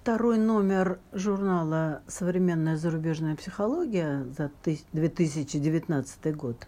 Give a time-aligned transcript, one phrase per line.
[0.00, 4.50] второй номер журнала «Современная зарубежная психология» за
[4.92, 6.66] 2019 год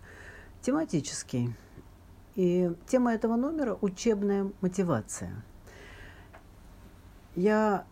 [0.60, 1.54] тематический.
[2.34, 5.42] И тема этого номера– учебная мотивация.
[7.34, 7.86] Я,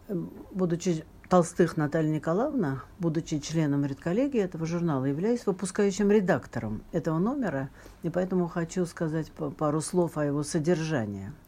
[0.51, 7.71] будучи Толстых Наталья Николаевна, будучи членом редколлегии этого журнала, являюсь выпускающим редактором этого номера,
[8.03, 11.33] и поэтому хочу сказать пару слов о его содержании–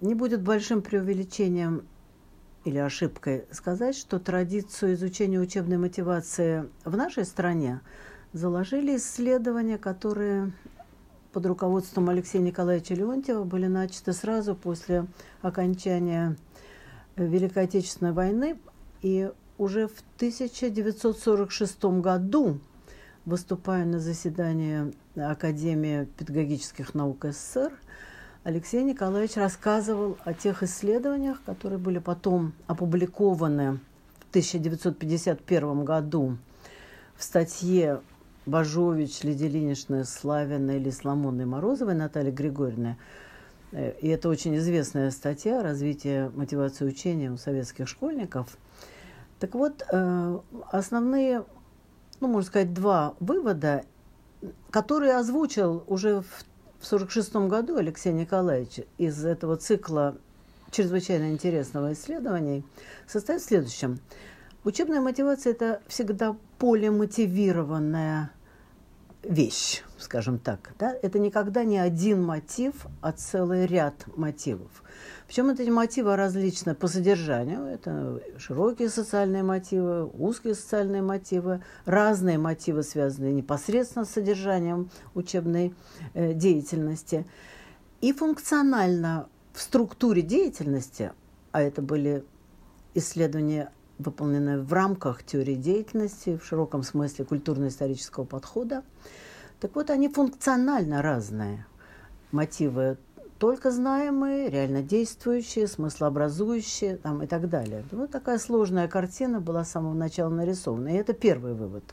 [0.00, 1.86] не будет большим преувеличением
[2.66, 7.80] или ошибкой сказать, что традицию изучения учебной мотивации в нашей стране
[8.32, 10.52] заложили исследования, которые
[11.32, 15.06] под руководством Алексея Николаевича Леонтьева были начаты сразу после
[15.42, 16.36] окончания
[17.14, 18.58] Великой Отечественной войны.
[19.00, 22.58] И уже в 1946 году,
[23.24, 27.72] выступая на заседании Академии педагогических наук СССР,
[28.46, 33.80] Алексей Николаевич рассказывал о тех исследованиях, которые были потом опубликованы
[34.20, 36.38] в 1951 году
[37.16, 38.02] в статье
[38.46, 42.96] Бажович, Лидия Ильинична Славина или Соломонной Морозовой Натальи Григорьевны.
[43.72, 48.56] Э, и это очень известная статья «Развитие мотивации учения у советских школьников».
[49.40, 50.38] Так вот, э,
[50.70, 51.44] основные,
[52.20, 53.84] ну, можно сказать, два вывода,
[54.70, 56.44] которые озвучил уже в
[56.80, 60.16] в 1946 году Алексей Николаевич из этого цикла
[60.70, 62.64] чрезвычайно интересного исследований
[63.06, 63.98] состоит в следующем.
[64.64, 68.30] Учебная мотивация– это всегда полемотивированная
[69.28, 70.72] вещь, скажем так.
[70.78, 70.96] Да?
[71.02, 74.82] Это никогда не один мотив, а целый ряд мотивов.
[75.26, 77.64] Причем эти мотивы различны по содержанию.
[77.64, 85.74] Это широкие социальные мотивы, узкие социальные мотивы, разные мотивы, связанные непосредственно с содержанием учебной
[86.14, 87.26] э, деятельности.
[88.00, 91.12] И функционально в структуре деятельности,
[91.50, 92.24] а это были
[92.94, 98.82] исследования выполненные в рамках теории деятельности, в широком смысле культурно-исторического подхода.
[99.60, 101.66] Так вот, они функционально разные.
[102.32, 102.98] Мотивы
[103.38, 107.84] только знаемые, реально действующие, смыслообразующие там, и так далее.
[107.92, 110.88] Вот такая сложная картина была с самого начала нарисована.
[110.88, 111.84] И это первый вывод.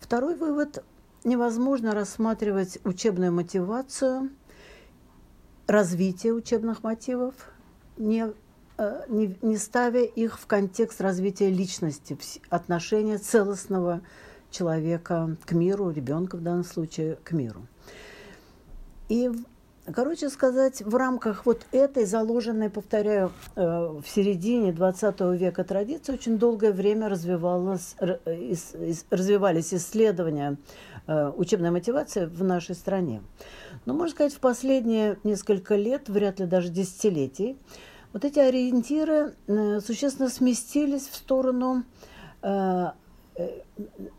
[0.00, 0.84] Второй вывод–
[1.24, 4.30] невозможно рассматривать учебную мотивацию,
[5.66, 7.34] развитие учебных мотивов,
[7.96, 8.32] не,
[9.08, 12.16] не, не ставя их в контекст развития личности,
[12.48, 14.00] отношения целостного
[14.50, 17.66] человека к миру, ребенка в данном случае к миру.
[19.08, 19.30] И
[19.92, 26.38] Короче сказать, в рамках вот этой заложенной, повторяю, э, в середине 20 века традиции очень
[26.38, 27.96] долгое время развивалось,
[29.10, 30.56] развивались исследования
[31.08, 33.22] э, учебной мотивации в нашей стране.
[33.84, 37.58] Но, можно сказать, в последние несколько лет, вряд ли даже десятилетий,
[38.12, 41.84] вот эти ориентиры э, существенно сместились в сторону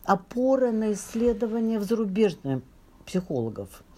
[0.05, 2.61] опоры на исследования в зарубежных
[3.05, 3.83] психологов–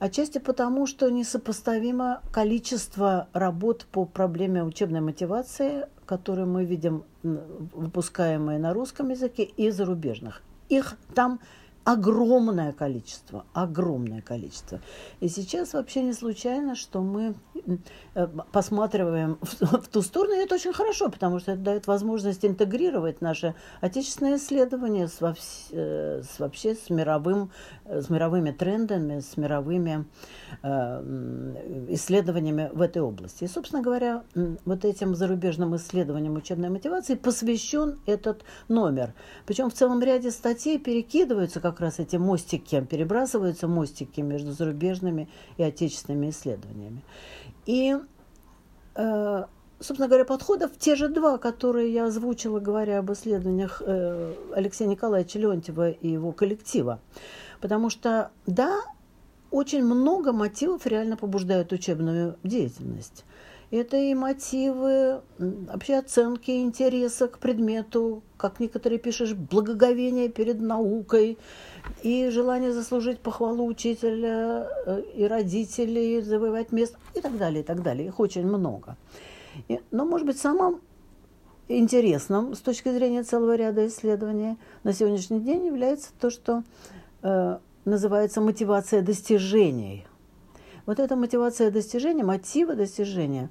[0.00, 8.72] Отчасти потому, что несопоставимо количество работ по проблеме учебной мотивации, которые мы видим выпускаемые на
[8.72, 10.42] русском языке и зарубежных.
[10.70, 11.38] Их там
[11.84, 14.80] огромное количество, огромное количество.
[15.20, 17.34] И сейчас вообще не случайно, что мы
[18.14, 23.20] э, посматриваем в, ту сторону, и это очень хорошо, потому что это дает возможность интегрировать
[23.20, 25.34] наши отечественные исследования с, во,
[25.70, 27.50] э, с вообще с, мировым,
[27.86, 30.04] с мировыми трендами, с мировыми
[30.62, 33.44] э, исследованиями в этой области.
[33.44, 34.22] И, собственно говоря,
[34.64, 39.14] вот этим зарубежным исследованиям учебной мотивации посвящен этот номер.
[39.46, 45.62] Причем в целом ряде статей перекидываются как раз эти мостики, перебрасываются мостики между зарубежными и
[45.62, 47.02] отечественными исследованиями.
[47.66, 47.96] И,
[48.94, 49.44] э,
[49.78, 55.38] собственно говоря, подходов те же два, которые я озвучила, говоря об исследованиях э, Алексея Николаевича
[55.38, 57.00] Леонтьева и его коллектива.
[57.60, 58.80] Потому что, да,
[59.50, 63.24] очень много мотивов реально побуждают учебную деятельность.
[63.70, 71.38] Это и мотивы, вообще оценки интереса к предмету, как некоторые пишешь, благоговение перед наукой,
[72.02, 77.82] и желание заслужить похвалу учителя э, и родителей, завоевать место и так далее, и так
[77.82, 78.08] далее.
[78.08, 78.96] Их очень много.
[79.92, 80.80] Но, может быть, самым
[81.68, 86.64] интересным с точки зрения целого ряда исследований на сегодняшний день является то, что
[87.22, 90.06] э, называется мотивация достижений–
[90.86, 93.50] вот эта мотивация достижения, мотивы достижения,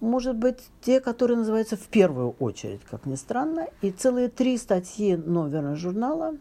[0.00, 3.68] может быть, те, которые называются в первую очередь, как ни странно.
[3.82, 6.36] И целые три статьи номера журнала,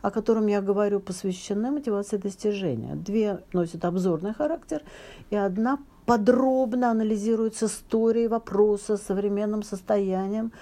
[0.00, 2.96] о котором я говорю, посвящены мотивации достижения.
[2.96, 4.82] Две носят обзорный характер,
[5.30, 10.52] и одна подробно анализируются истории вопроса с современным состоянием.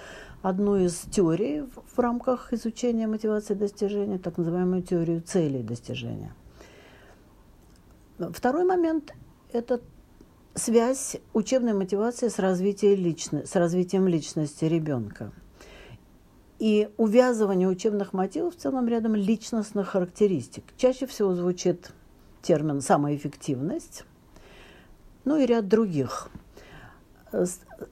[0.43, 1.63] Одну из теорий
[1.95, 6.35] в рамках изучения мотивации достижения, так называемую теорию целей достижения.
[8.29, 9.13] Второй момент–
[9.51, 9.81] это
[10.53, 15.31] связь учебной мотивации с развитием, личности, с развитием личности ребенка.
[16.59, 20.63] И увязывание учебных мотивов в целом рядом личностных характеристик.
[20.77, 21.91] Чаще всего звучит
[22.43, 24.03] термин «самоэффективность»,
[25.25, 26.29] ну и ряд других.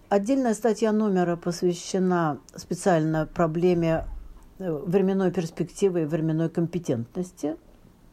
[0.09, 4.05] Отдельная статья номера посвящена специально проблеме
[4.59, 7.55] э, временной перспективы и временной компетентности,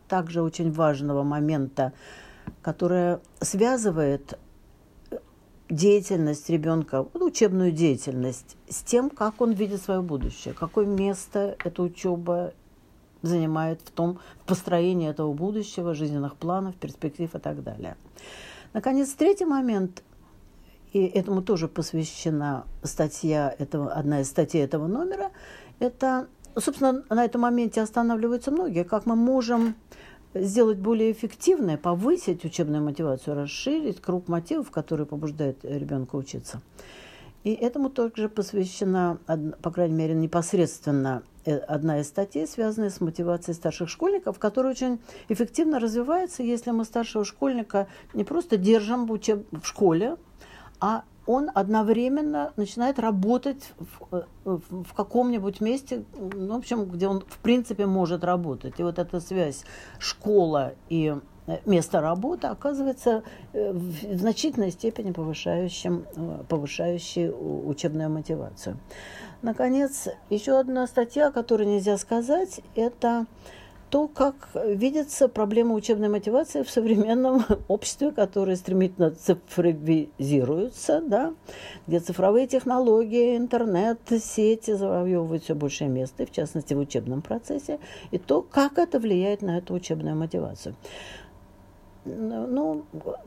[0.08, 1.92] также очень важного момента,
[2.62, 4.38] которая связывает
[5.10, 5.18] э,
[5.68, 12.52] деятельность ребенка, учебную деятельность, с тем, как он видит свое будущее, какое место эта учеба
[13.22, 17.96] занимает в том построении этого будущего, жизненных планов, перспектив и так далее.
[18.72, 20.02] Наконец, третий момент,
[20.92, 25.30] и этому тоже посвящена статья этого, одна из статей этого номера,
[25.78, 26.28] это,
[26.60, 29.74] собственно, на этом моменте останавливаются многие, как мы можем
[30.34, 36.60] сделать более эффективной, повысить учебную мотивацию, расширить круг мотивов, которые побуждают ребенка учиться.
[37.44, 39.18] И этому также посвящена,
[39.62, 44.98] по крайней мере, непосредственно э, одна из статей, связанная с мотивацией старших школьников, которая очень
[45.28, 49.46] эффективно развивается, если мы старшего школьника не просто держим в, учеб...
[49.52, 50.16] в школе,
[50.80, 57.20] а он одновременно начинает работать в, э, в каком-нибудь месте, ну, в общем, где он
[57.26, 58.78] в принципе может работать.
[58.78, 59.64] И вот эта связь
[59.98, 61.14] школа и
[61.64, 68.78] место работы оказывается э, в значительной степени повышающим, э, повышающей учебную мотивацию.
[69.42, 73.26] Наконец, еще одна статья, о которой нельзя сказать, это
[73.90, 81.34] то, как видится проблема учебной мотивации в современном обществе, которое стремительно цифровизируется, да,
[81.86, 87.78] где цифровые технологии, интернет, сети завоевывают все большее место, в частности в учебном процессе,
[88.10, 90.74] и то, как это влияет на эту учебную мотивацию.
[92.04, 92.84] Ну,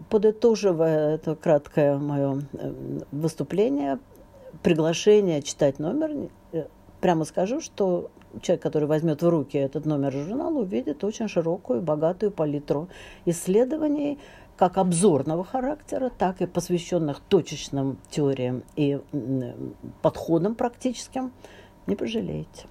[0.10, 2.74] подытоживая это краткое мое э,
[3.12, 4.00] выступление,
[4.64, 6.68] приглашение читать номер, э,
[7.02, 8.10] прямо скажу, что
[8.42, 12.90] человек, который возьмет в руки этот номер журнала, увидит очень широкую, богатую палитру
[13.26, 14.20] исследований,
[14.58, 19.00] как обзорного характера, так и посвященных точечным теориям и
[20.02, 21.32] подходам практическим.
[21.88, 22.66] Не пожалеете.